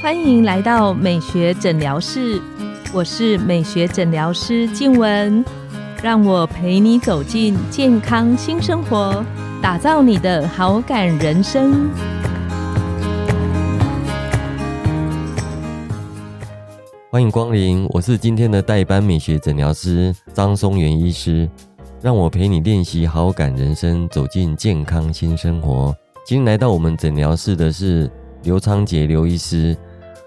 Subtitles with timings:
[0.00, 2.40] 欢迎来到美学诊疗室，
[2.92, 5.44] 我是美学诊疗师静雯，
[6.02, 9.24] 让我陪你走进健康新生活，
[9.60, 11.90] 打造你的好感人生。
[17.10, 21.48] 欢迎光临，我是今天的代班美学诊疗师张松元医师，
[22.00, 25.94] 让我陪你练习好感人生，走进健康新生活。
[26.28, 28.10] 今天来到我们诊疗室的是
[28.42, 29.74] 刘昌杰刘医师。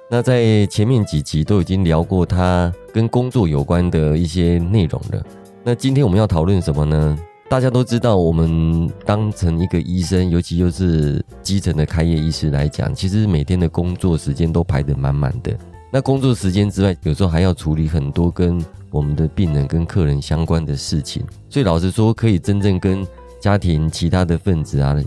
[0.10, 5.24] 那在前面几集都已经聊过他跟工作有关的一些内容了。
[5.64, 7.16] 那今天我们要讨论什么呢？
[7.48, 15.56] 大家都知道，我们当成一个医生，尤其又是基层的开业医师来讲，其实每天的工作时间都排得满满的。
[15.92, 21.24] 那工作时间之外，有时候还要处理很多跟我们的病人、跟客人相关的事情。
[21.48, 23.06] 所以老实说，可以真正跟
[23.40, 24.98] 家庭其他的分子啊，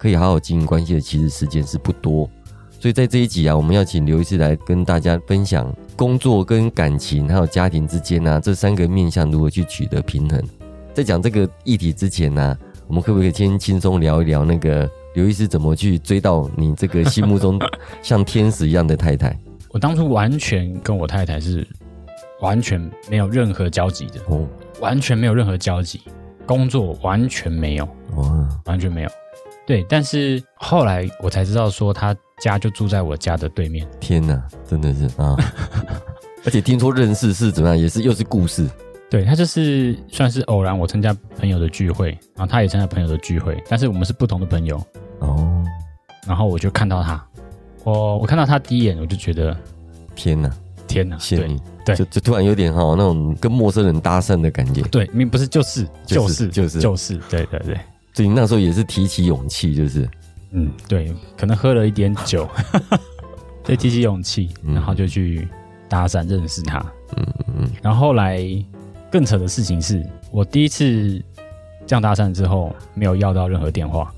[0.00, 2.26] 可以好好经营关系的，其实时间是不多。
[2.70, 10.42] 所以在这一集啊，我们要请刘医师来跟大家分享工作跟感情还有家庭之间啊这三个面向如何去取得平衡。
[10.94, 17.60] 在讲这个议题之前呢，我们可不可以先轻松聊一聊那个刘医师怎么去追到你这个心目中
[18.00, 19.38] 像天使一样的太太？
[19.68, 21.66] 我当初完全跟我太太是
[22.40, 24.48] 完全没有任何交集的哦，
[24.80, 26.00] 完全没有任何交集，
[26.46, 27.84] 工作完全没有，
[28.16, 29.10] 哦，完全没有。
[29.70, 32.16] 对，但是后来我才知道说他。
[32.40, 33.86] 家就住在我家的对面。
[34.00, 35.36] 天哪，真的是啊！
[36.42, 38.66] 而且听说认识是怎么样，也是又是故事。
[39.10, 44.82] 对他就是算是偶然，我参加朋友的聚会，然后他也参加朋友的聚会，但是我们是不同的朋友
[45.18, 45.62] 哦。
[46.26, 47.22] 然后我就看到他，
[47.84, 49.54] 我我看到他第一眼，我就觉得
[50.16, 50.50] 天哪，
[50.86, 54.80] 天哪，对对，就就突然有点哈那种跟陌生人搭讪的感觉。
[54.84, 57.78] 对，明不是就是就是就是就是，对对对。
[58.20, 60.06] 所以那时候也是提起勇气，就是。
[60.50, 62.46] 嗯，对，可能喝了一点酒，
[63.66, 65.48] 以提起勇气，然后就去
[65.88, 66.80] 搭讪认识他。
[67.16, 68.44] 嗯嗯嗯，然后后来
[69.10, 71.18] 更扯的事情是，我第一次
[71.86, 74.12] 这样搭讪之后，没有要到任何电话，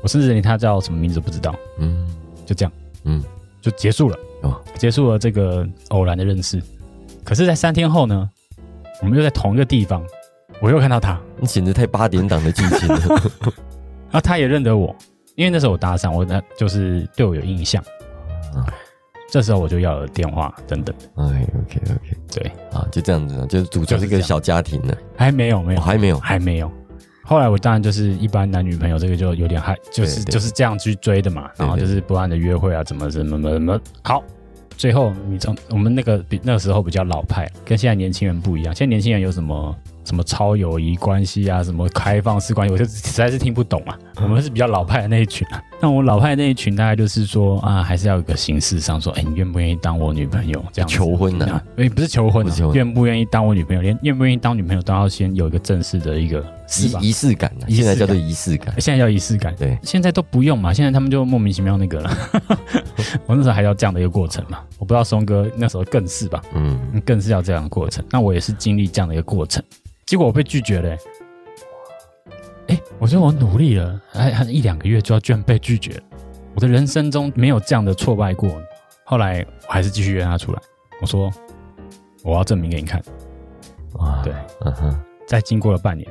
[0.00, 1.54] 我甚至连他叫什么名字不知道。
[1.76, 2.08] 嗯，
[2.46, 2.72] 就这样，
[3.04, 3.22] 嗯，
[3.60, 4.16] 就结束了。
[4.44, 6.58] 哦，结束了这个偶然的认识。
[7.22, 8.30] 可是，在三天后呢，
[9.02, 10.02] 我们又在同一个地方，
[10.60, 11.18] 我又看到他。
[11.38, 13.00] 你简直太八点档的剧情了。
[13.08, 14.94] 然 后他也认得我。
[15.36, 17.82] 因为那时候我搭讪，我那就是对我有印象，
[19.30, 20.94] 这时候我就要了电话等等。
[21.14, 24.94] 哎，OK OK，对啊，就这样子，就是组成一个小家庭了。
[25.16, 26.70] 还没有，没有，还没有，还没有。
[27.24, 31.48] 后来我当然就是一般男女朋友，这个就有点害，就是就是这样去追的嘛。
[31.56, 34.22] 然后就是不断的约会啊，怎么怎么怎么好。
[34.76, 38.74] 最后你从我们那个比那个时候比较老派，跟现在年轻人不一样。
[38.74, 39.74] 现在年轻人有什么？
[40.04, 43.98] 什么超友谊关系啊，什么开放式关系，我就实在是听不懂啊。
[44.16, 45.62] 我们是比较老派的那一群啊。
[45.82, 50.62] 那我老派那一群，大概就是说啊，还是要有个形式上说，哎，你愿不愿意当我女朋友？
[50.72, 51.46] 这样求婚的，
[51.76, 53.80] 哎，不是求婚，愿不愿意当我女朋友？
[53.80, 56.44] 连愿不愿意当女朋友都要先有一个正式的一个
[57.00, 57.50] 仪仪式感。
[57.68, 59.54] 现在叫做仪式感，现在叫仪式感。
[59.56, 62.16] 对，现在都不用嘛，现在他们就莫名其妙那个了。
[63.26, 66.42] 我那时候还要这样的一个过程嘛，我不知道松哥那时候更是吧？
[66.54, 68.04] 嗯，更是要这样的过程。
[68.10, 69.62] 那我也是经历这样的一个过程。
[70.04, 70.96] 结果我被拒绝了，
[72.70, 76.02] 哎，我觉得我努力了，还还一两个月就要居然被拒绝了，
[76.54, 78.50] 我的人生中没有这样的挫败过。
[79.04, 80.60] 后来我还是继续约他出来，
[81.00, 81.28] 我说
[82.22, 83.02] 我要证明给你看。
[83.94, 84.32] 哇，对，
[84.64, 86.08] 嗯哼，再经过了半年，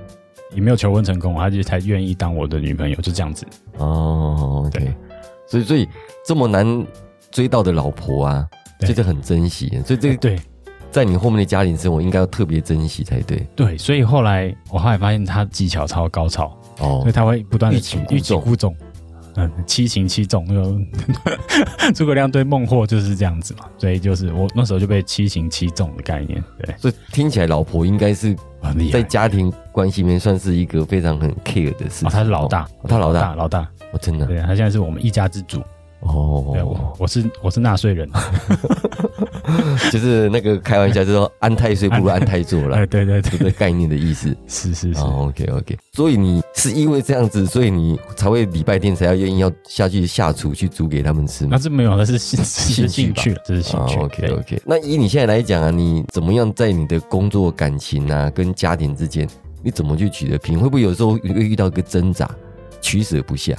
[0.51, 3.47] 也没有求婚成功，他就才愿意当我的女朋友，就这样子。
[3.77, 4.93] 哦，OK，
[5.47, 5.87] 所以所以
[6.25, 6.85] 这么难
[7.31, 8.45] 追到的老婆啊，
[8.81, 10.37] 真的很珍惜，所以这个对。
[10.91, 13.47] 在你后面的家庭生活，应该要特别珍惜才对。
[13.55, 16.45] 对，所以后来我后来发现他技巧超高超
[16.79, 18.03] 哦，所以他会不断的欲擒
[18.41, 18.75] 故纵，
[19.35, 20.45] 嗯，七擒七纵。
[20.47, 20.75] 那个
[21.93, 26.43] 诸葛亮对孟获就是这样子嘛，所以就是我那时候就被七擒七纵的概念。
[26.57, 28.35] 对，所以听起来老婆应该是
[28.91, 32.09] 在家庭关系里面算是一个非常很 care 的事情。
[32.09, 35.61] 他是老大，他老大，老大，我真的，对他现在是我们一家之主。
[36.01, 38.09] 哦，对，我我是我是纳税人，
[39.91, 51.51] 就是那个开玩笑，就说安太岁不如安太座了， 哎，对对对，这个概念的意思，是是是，OK OK，所以你是因为这样子，所以你才会礼拜天才要愿意要下去下厨去煮给他们吃吗？
[51.53, 52.43] 那是没有，那是兴
[52.87, 54.61] 兴趣，这是兴趣，OK OK。
[54.65, 59.27] 那以你现在来讲啊，你怎么样在你的工作、感情啊跟家庭之间，
[59.63, 60.63] 你怎么去取得平衡？
[60.63, 62.29] 会不会有时候会遇到一个挣扎，
[62.81, 63.55] 取舍不下？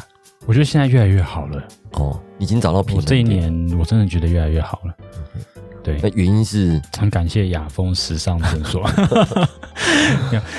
[0.46, 1.62] 我觉得现在越来越好了
[1.92, 3.04] 哦，已经找到平衡。
[3.04, 4.94] 这一年我真的觉得越来越好了。
[5.82, 8.88] 对，那原因是很感谢雅风时尚诊所。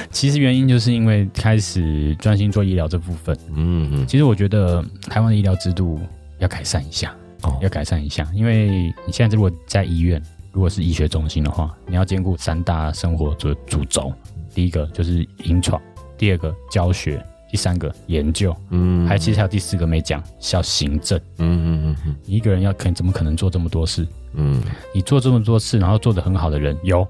[0.10, 3.38] 其实原因就是因为开始专心做医疗这部分。
[3.54, 4.08] 嗯嗯。
[4.08, 6.00] 其实我觉得台湾的医疗制度
[6.40, 10.22] 要改善一下，哦，要改善一下，因为你现在如果在医院，
[10.52, 14.12] 如果是医学中心的话，你要兼顾三大生活主主轴，
[14.54, 15.80] 第一个就是临床，
[16.18, 24.08] 第二个教学，第三个研究，嗯，还其实还有第四个没讲，叫行政，嗯嗯嗯嗯，你一个人要肯怎么可能做这么多事？
[24.36, 24.62] 嗯，
[24.96, 27.06] 你做这么多事，然后做的很好的人有，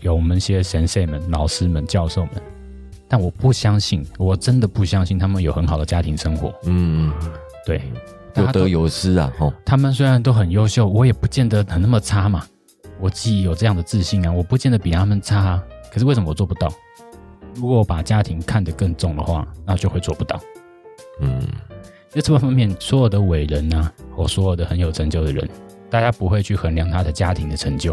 [0.00, 2.34] 有我们一些先生们、老师们、教授们，
[3.08, 7.32] 但我不相信，我真的不相信他们有很好的家庭生活，嗯嗯，
[7.66, 7.82] 对。
[8.36, 9.32] 有得有失啊！
[9.40, 12.46] 哦，他们虽然都很优秀，我也不见得很那么差嘛。
[13.00, 15.36] 我自己有这样的自信啊，我不见得比他们差。
[15.36, 16.72] 啊可是为什么我做不到？
[17.60, 20.40] 如果我把家庭看得更重的话，那就会做不到。
[21.20, 25.46] 嗯，因为这方面所有的伟人呢，或所有的很有成就的人，
[25.90, 27.92] 大家不会去衡量他的家庭的成就，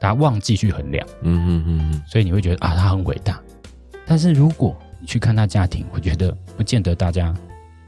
[0.00, 1.06] 大家忘记去衡量。
[1.20, 2.02] 嗯嗯嗯。
[2.08, 3.38] 所以你会觉得啊，他很伟大。
[4.06, 7.34] 但是如果你去看他家庭，我觉得不见得大家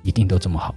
[0.02, 0.74] 一定都这么好。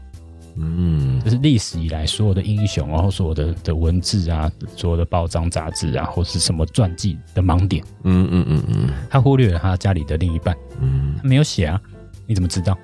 [0.59, 7.83] 嗯，就是历史以来所有的英雄，然后所有的的文字啊，所有的报章杂志啊，或是什么传记的盲点。
[8.04, 10.56] 嗯嗯嗯嗯，他忽略了他家里的另一半。
[10.81, 11.80] 嗯，他没有写啊，
[12.25, 12.77] 你怎么知道？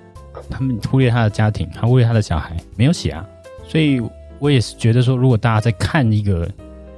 [0.50, 3.26] 他们忽略他的家庭，他忽略他的小孩，没有写啊。
[3.68, 4.02] 所以
[4.40, 6.50] 我也是觉得说，如果大家在看一个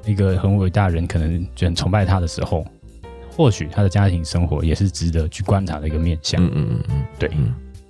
[0.06, 2.66] 一个很伟大的人，可能就很崇拜他的时候，
[3.32, 6.44] 或许他的家庭生活也是值得去观察的一个面向。
[6.44, 7.30] 嗯嗯嗯嗯，对。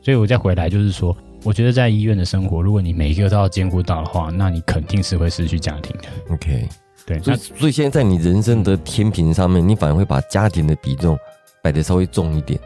[0.02, 1.16] 所以我再回来就是说。
[1.45, 6.07] 我觉得在医院的生活，如果你每一个都要兼顾到的话，那你肯定是会失去家庭的。
[6.33, 6.68] OK，
[7.06, 11.15] 对，所以所以现在在你人生的天平上面，你反而会把家庭的比重
[11.62, 12.59] 摆得稍微重一点。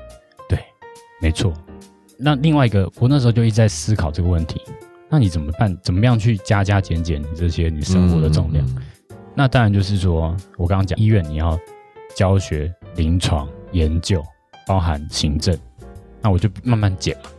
[0.48, 0.58] 对，
[1.22, 1.54] 没错。
[2.18, 4.62] 那另外一个，我那时候就一直在思考这个问题：
[5.10, 5.78] 那你怎么办？
[5.84, 8.66] 怎么样去加加减减这些你生活的重量？
[9.36, 11.60] 那当然就是说我刚刚讲医院，你要
[12.16, 14.24] 教学、临床、研究，
[14.66, 15.58] 包含行政，
[16.22, 17.30] 那我就慢慢减嘛。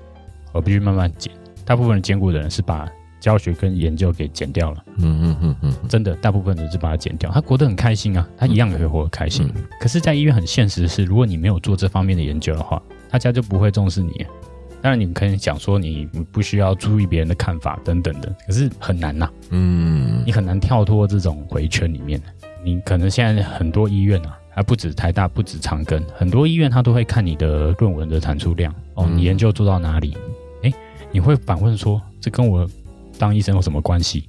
[0.52, 1.32] 我必须慢慢减，
[1.64, 2.88] 大部分的兼顾的人是把
[3.20, 4.84] 教学跟研究给减掉了。
[4.96, 9.48] 嗯嗯嗯嗯，真的，大部分人是把它减掉，他活得很开心啊，他一样可以活得开心。
[9.78, 14.26] 可是，在医院很现实的是，如果你没有做这方面的研究的话，大家就不会重视你。
[14.82, 19.28] 当然，你们可以讲说你不需要注意别人的看法等等的，可是很难呐。
[19.50, 22.20] 嗯，你很难跳脱这种回圈里面。
[22.64, 24.36] 你可能现在很多医院啊。
[24.52, 30.16] 还不止台大，不止长庚，很多医院他都会看你的论文的产出量哦，你研究做到哪里？
[31.10, 32.68] 哎，你会反问说，这跟我
[33.18, 34.28] 当医生有什么关系？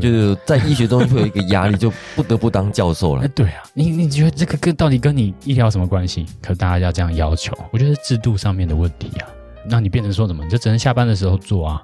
[0.00, 3.24] 就是在医学中会有一个压力，就不得不当教授了。
[3.24, 6.24] 哎，对啊，你你觉得这个跟到底跟你医疗什么关系？
[6.40, 9.28] 可大家要这样要求，我觉得制度上面的问题啊，
[9.68, 10.42] 那你变成说什么？
[10.42, 11.82] 你就只能下班的时候做啊。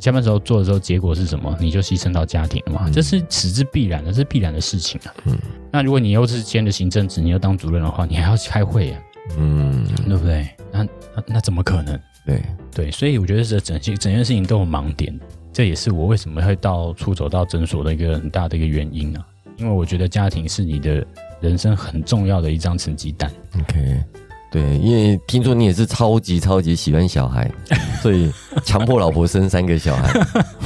[0.00, 1.54] 下班时候做的时候，结果是什么？
[1.60, 2.90] 你就牺牲到家庭了嘛？
[2.90, 5.14] 这是此之必然的，这是必然的事情啊。
[5.26, 5.38] 嗯，
[5.70, 9.00] 那如果你又是兼着行政职，你又当主任的话，你还要开会啊？
[9.38, 10.48] 嗯，对不对？
[10.72, 12.00] 那那那怎么可能？
[12.26, 12.42] 对
[12.74, 15.12] 对，所以我觉得这整件整件事情都有盲点，
[15.52, 19.26] 这也是我为什么会到处走到诊所的一个很大的一个原因啊。
[19.58, 21.04] 因为我觉得家庭是你的
[21.40, 23.30] 人生很重要的一张成绩单。
[23.60, 24.02] OK。
[24.50, 27.50] 对，因为听说你也是超级超级喜欢小孩，
[28.02, 28.30] 所以
[28.62, 30.12] 强迫老婆生三个小孩。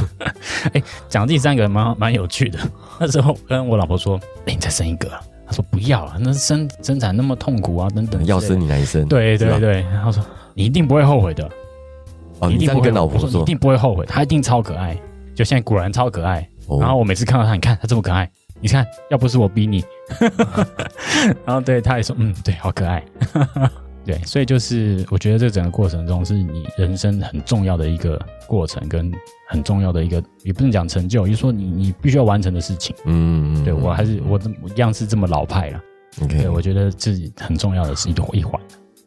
[0.75, 2.59] 哎，讲第三个蛮蛮有趣的。
[2.99, 5.09] 那时候跟我老婆说：“哎，你再生一个。”
[5.47, 9.07] 她说：“不要了，那生生产那么痛苦啊，等等。”要生你来生。
[9.07, 10.21] 对对对，然后说
[10.57, 11.49] ：“你一定不会后悔的。”
[12.41, 14.95] 哦，你这样跟老婆说，一定不会后悔，他一定超可爱。
[15.35, 16.47] 就现在果然超可爱。
[16.81, 18.29] 然后我每次看到他，你看他这么可爱，
[18.61, 19.85] 你看要不是我逼你。
[21.47, 23.05] 然后对他也说，嗯，对，好可爱，
[24.05, 29.13] 对，所以就是我觉得这整个过程中是你人生很重要的一个过程，跟
[29.49, 32.95] 很重要的一个，也不能讲成就，就是说你你必须要完成的事情。
[33.05, 34.39] 嗯，对我还是我
[34.75, 35.81] 样是这么老派了。
[36.23, 38.61] OK，我觉得自己很重要的是一一环。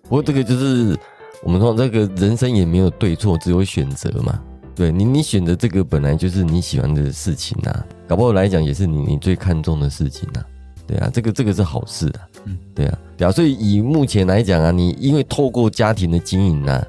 [0.03, 0.97] 不过这个就是
[1.43, 4.39] 我们说这个人生也没有对错，只有选择嘛。
[4.75, 10.43] 对你，你选择这个本来就是你喜欢的事情呐，搞不好来讲也是你你最看重的事情呐。
[10.87, 16.83] 对啊，这个这个是好事啊，嗯，对啊，对啊，所以以目前来讲啊，你因为透过家庭的经营啊，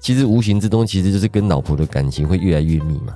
[0.00, 3.14] 其实无形之中其实就是跟老婆的感情会越来越密嘛，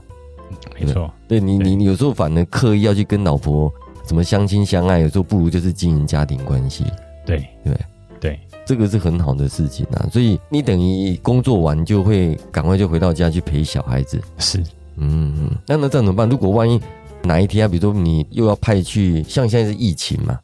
[0.79, 3.73] 没错，对你你有时候反而刻意要去跟老婆
[4.07, 6.85] 什么相亲相爱，有时候不如就是经营家庭关系，
[7.25, 7.45] 对。
[7.65, 7.81] 对？
[8.21, 14.59] 对，这个是很好的事情啊，所以你等于工作完就会赶快就回到家去陪小孩子，是，
[14.97, 16.29] 嗯嗯，那那这样怎么办？
[16.29, 16.79] 如果万一。
[17.23, 17.69] 哪一天啊？
[17.69, 20.39] 比如说你又要派去，像现在是疫情嘛？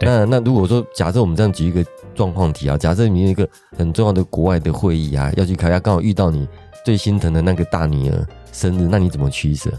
[0.00, 6.48] 那那如果说假设我们这样举一个状况题啊，假设你有一个很重要的国外的会议啊，要去开，刚好遇到你
[6.86, 9.70] 最心疼的那个大女儿生日，那你怎么取舍？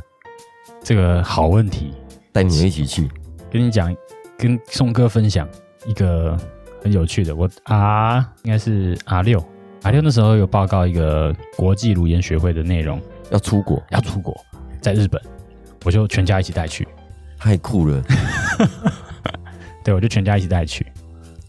[0.83, 1.91] 这个好问题，
[2.31, 3.09] 带你们一起去。
[3.49, 3.95] 跟你讲，
[4.37, 5.49] 跟宋哥分享
[5.87, 6.37] 一个
[6.81, 9.43] 很有趣的，我 R 应该是 R 六
[9.83, 12.99] ，R 六那时候有报告一个国际乳研学会的内容，
[13.31, 14.35] 要出国，要出国，
[14.81, 15.21] 在日本。
[15.83, 16.87] 我就全家一起带去，
[17.39, 18.03] 太酷了。
[19.83, 20.85] 对，我就全家一起带去，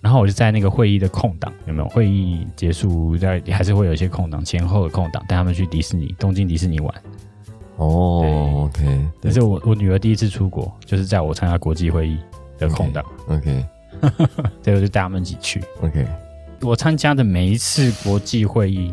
[0.00, 1.88] 然后我就在那个会议的空档，有没有？
[1.90, 6.94] 会议结束在还是会有一些空档，前后的空档，带他们去迪士尼，东京迪士尼玩。
[7.76, 12.18] 哦，OK，这是我我女儿第一次出国，就是在我参加国际会议
[12.56, 13.62] 的空档，OK，
[14.62, 16.06] 对，我就带他们一起去，OK。
[16.60, 18.92] 我参加的每一次国际会议，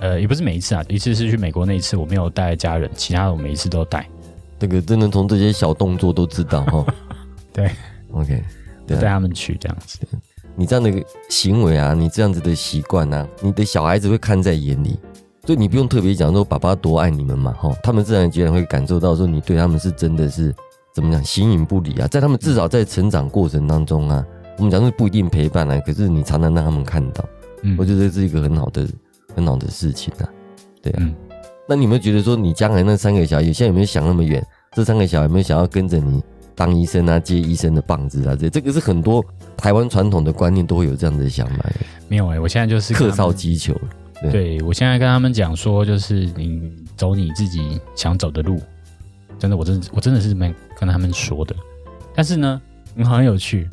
[0.00, 4.08] 呃，也不是每一次啊，一次是去美国那一次我没有带家人，其他的我每一次都带。
[4.58, 6.86] 这个真的从这些小动作都知道哈。
[7.52, 7.70] 对
[8.12, 8.42] ，OK，
[8.86, 9.98] 带他们去这样子。
[10.54, 14.98] 你这样的行为啊，你这样子的习惯啊，你的小孩子会看在眼里。
[15.46, 20.54] 所以你不用特别讲说爸爸多爱你们嘛，哈，他们自然而然会感受到说你对他们是真的是
[20.94, 24.24] 怎么讲形影不离啊，在他们至少在成长过程当中啊，
[24.56, 27.24] 我们讲是不一定陪伴啊，可是你常常让他们看到，
[27.62, 28.86] 嗯，我觉得这是一个很好的
[29.34, 30.28] 很好的事情啊，
[30.82, 31.10] 对啊，
[31.68, 34.44] 那你有没有觉得说你将来那三个小孩，现在有没有想那么远？
[34.72, 36.22] 这三个小孩有没有想要跟着你
[36.54, 38.36] 当医生啊，接医生的棒子啊？
[38.36, 39.24] 这这个是很多
[39.56, 41.70] 台湾传统的观念都会有这样的想法。
[42.08, 43.74] 没有哎，我现在就是客少击球。
[44.30, 48.60] 对，我现在跟他们讲说，就是你走你自己想走的路，
[49.38, 51.56] 真的，我真我真的是没跟他们说的。
[52.14, 52.60] 但是呢，
[53.02, 53.66] 很有趣，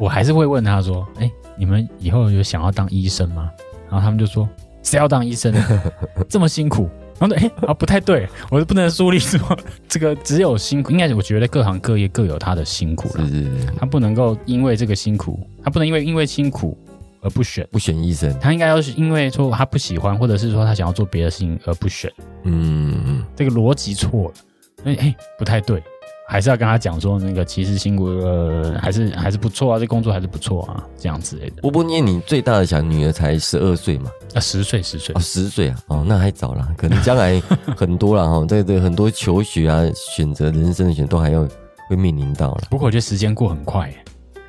[0.00, 3.50] 我还是会问他说：“哎，你们以后有想要当医生吗？”
[3.88, 4.48] 然后他们就说
[4.82, 5.54] ：“谁要当医生？
[6.28, 9.38] 这么辛苦。”然后哎啊，不太对，我是不能树立说
[9.88, 13.26] 这个只有辛苦，应该我觉得各行各业各有他的辛苦了。
[13.26, 16.76] 是是是，他不能够因为这个辛苦，他不能因为因为辛苦。
[17.24, 22.12] 而不选不选医生，他应该要是因为说他不喜欢，或者是说他想要做别的事情而不选。
[22.42, 24.34] 嗯，这个逻辑错了，
[24.86, 25.80] 哎哎，不太对，
[26.26, 31.62] 还是要跟他讲说那个其实辛苦呃还是还是不错啊，这工作还是不错啊，这样之类的。
[31.62, 34.10] 波波，念你最大的小女儿才十二岁嘛？
[34.34, 37.40] 啊，十岁十岁啊，十岁啊，哦，那还早了，可能将来
[37.76, 41.46] 很多了哈， 这个很多求学啊，选择人生的选都还要
[41.88, 42.64] 会面临到了。
[42.70, 43.92] 不过我觉得时间过很快。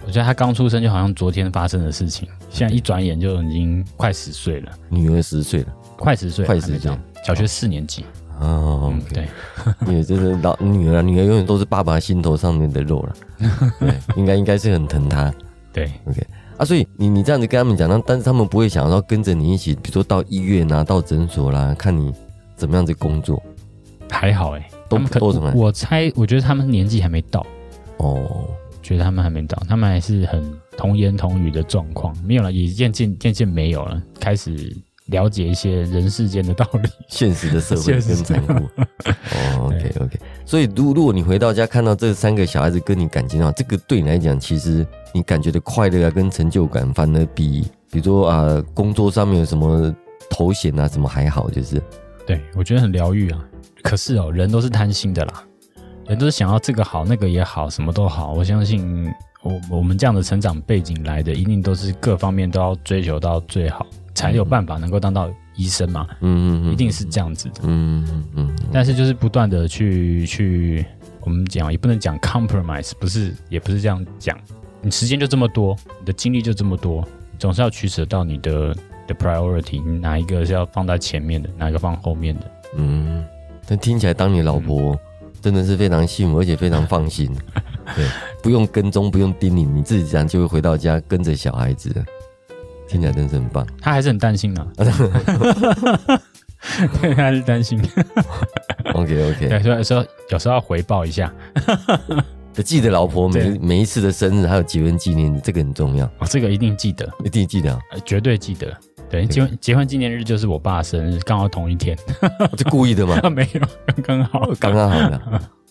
[0.06, 4.72] 我觉得他刚出生就好像昨天发生的事情，现在一转眼就已经快十岁了。
[4.90, 6.92] 女儿十岁了，快十岁，快十岁，
[7.26, 8.04] 小学四年级。
[8.04, 8.06] 哦，
[9.14, 9.28] 对，
[9.88, 13.14] 因为就是老女儿，女儿永远都是爸爸心头上面的肉了。
[13.80, 15.34] 对，应该应该是很疼她。
[15.72, 16.26] 对，OK
[16.58, 22.14] 啊，所以你你这样子跟他们讲，那但是他们不会想要跟着你一起，比如说到医院啊，到诊所啦，看你
[22.56, 23.42] 怎么样子工作。
[24.10, 25.52] 还好哎，都都什么？
[25.56, 27.46] 我猜，我觉得他们年纪还没到。
[27.98, 28.48] 哦。
[28.84, 30.44] 觉得他们还没到，他们还是很
[30.76, 34.76] 童言童语的状况，没有了，也渐渐渐渐没有了，开始
[35.08, 38.54] 了解一些人世间的道理，现实的社会 跟残酷。
[39.36, 49.94] 哦，OK OK，所以如如果你回到家看到这三个小孩子跟你感情的话，这个对你来讲，其实你感觉的快乐啊，跟成就感，反而比比如说啊，工作上面有什么
[50.30, 51.82] 头衔啊，什么还好，就是
[52.26, 53.46] 对我觉得很疗愈啊。
[53.82, 55.44] 可是哦，人都是贪心的啦。
[56.08, 58.34] 人都是想要这个好那个也好，什么都好。
[58.34, 59.10] 我相信
[59.42, 66.08] 我我们这样的成长背景来的，一定都是各方面都要追求到最好，才有办法能够当到医生嘛。
[66.22, 67.62] 嗯嗯嗯，一定是这样子的。
[67.64, 68.56] 嗯嗯嗯。
[68.72, 70.86] 但是就是不断的去去，
[71.22, 74.38] 我们讲也不能讲 compromise，不是也不是这样讲。
[74.82, 77.08] 你时间就这么多，你的精力就这么多，
[77.40, 78.76] 总是要取舍到你的
[79.08, 82.52] 的 priority，你哪一个是要放在前面的，哪一个放后面的。
[82.76, 83.24] 嗯，
[83.68, 85.00] 但听起来当你老婆。
[85.42, 87.30] 真的是非常幸福，而且非常放心，
[87.98, 88.08] 对，
[88.42, 91.94] 不用跟踪，不用叮咛，你自己这样就会回到家跟着小孩子，
[92.94, 93.66] 听起来真是很棒。
[93.82, 94.68] 他还是很担心呢，
[97.02, 97.82] 对，还是担心。
[98.94, 101.34] OK OK，对，所以说有时候要回报一下，
[102.64, 108.72] 记得老婆每每一次的生日还有结婚纪念日，这个很重要哦，这个一定记得，一定记得，绝对记得。
[109.10, 111.98] 对，结婚结婚纪念日就是我爸生日，刚好同一天，
[112.58, 113.20] 是故意的吗？
[113.30, 113.62] 没有，
[114.04, 115.20] 刚刚好，刚刚好的。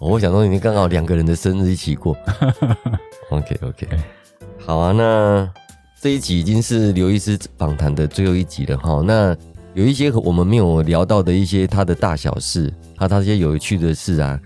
[0.00, 2.17] 我想说，你刚好两个人的生日一起过。
[3.31, 3.88] OK OK，
[4.59, 4.93] 好啊。
[4.93, 5.49] 那
[6.02, 9.00] 这一集已经是刘医师访谈的最后一集了哈。
[9.06, 9.37] 那
[9.73, 14.37] 有一些我们没有聊到的一些他的大小事，他他一些有趣的事啊。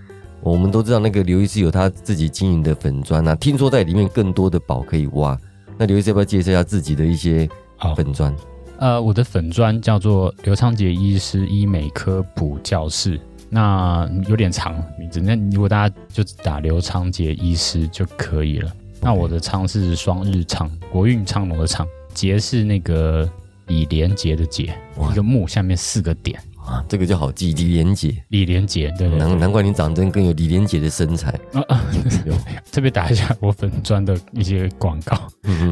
[0.41, 5.35] 我们都知道那个刘医师有他自己经营的粉砖啊，听说在里面更多的宝可以挖。
[5.79, 7.49] 那刘医师要不要介绍一下自己的一些
[7.95, 8.31] 粉砖？
[8.77, 18.71] 呃，我的粉砖叫做刘昌杰医师医美科普教室，那有点长名字，那如果大家就打刘昌杰医师就可以了。
[19.01, 23.29] 那我的昌是双日昌，国运昌隆的昌，杰是那个
[23.67, 24.73] 李连杰的杰，
[25.11, 26.39] 一个木下面四个点。
[26.57, 31.81] 啊，这个就好记，李连杰，李连杰，对对，难难怪你长得更有李连杰的身材啊啊！
[32.73, 35.17] 特别打一下我粉砖的一些广告，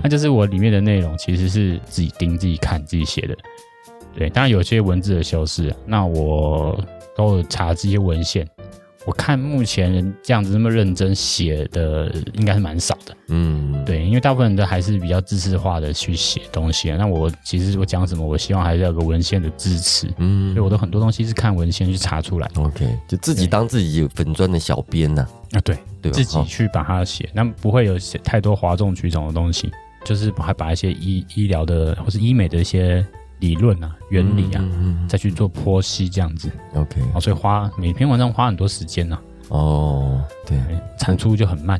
[0.01, 3.35] 那就是我里面的内容其实是自己盯、自己看、自己写的，
[4.15, 6.81] 对，当然有些文字的修饰，那我
[7.13, 8.47] 都有查这些文献，
[9.05, 13.15] 我看目前人这样子那么认真写的，应该是蛮少的。
[13.27, 16.91] 嗯，对，因为大部分人都还是比较知识化的去写东西。
[16.91, 20.07] 那我其实我讲什么，我希望还是要有个文献的支持。
[20.17, 22.49] 嗯，所以我的很多东西是看文献去查出来。
[22.55, 25.27] OK，就自己当自己粉砖的小编呐。
[25.51, 29.71] 啊，对，对，自己去把它写，那不会有写太多哗众取宠的东西，
[30.03, 33.05] 就是还把一些医医疗的或是医美的一些。
[33.45, 34.65] 理论啊，原理啊，
[35.07, 39.15] 再去做剖析这样子，OK，哦，所以花每篇文章花很多时间呢。
[39.49, 40.57] 哦，对，
[40.97, 41.79] 产出就很慢，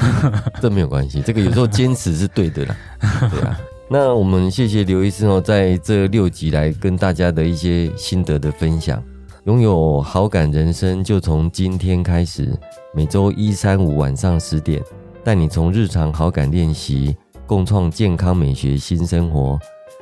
[0.60, 2.76] 这没有关系，这个有时候坚持是对的啦。
[3.32, 3.58] 对啊，
[3.88, 9.02] 那我们谢谢刘医生哦，在这六集来跟大家的一些心得的分享。
[9.44, 12.54] 拥有好感人生，就从今天开始，
[12.92, 14.82] 每周一、三、五晚上十点，
[15.24, 19.58] 带你从日常好感练习，共创健康美学新生活。